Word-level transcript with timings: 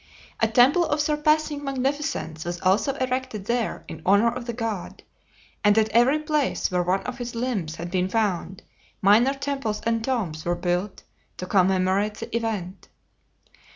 A 0.39 0.47
temple 0.47 0.83
of 0.87 0.99
surpassing 0.99 1.63
magnificence 1.63 2.43
was 2.43 2.59
also 2.61 2.93
erected 2.95 3.45
there 3.45 3.85
in 3.87 4.01
honor 4.03 4.31
of 4.33 4.45
the 4.47 4.51
god, 4.53 5.03
and 5.63 5.77
at 5.77 5.89
every 5.89 6.17
place 6.17 6.71
where 6.71 6.81
one 6.81 7.01
of 7.03 7.19
his 7.19 7.35
limbs 7.35 7.75
had 7.75 7.91
been 7.91 8.09
found 8.09 8.63
minor 8.99 9.35
temples 9.35 9.79
and 9.85 10.03
tombs 10.03 10.43
were 10.43 10.55
built 10.55 11.03
to 11.37 11.45
commemorate 11.45 12.15
the 12.15 12.35
event. 12.35 12.87